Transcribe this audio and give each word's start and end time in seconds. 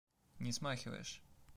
Не 0.39 0.51
смахиваешь. 0.51 1.21